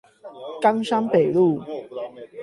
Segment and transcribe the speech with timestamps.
[0.61, 1.61] 岡山北路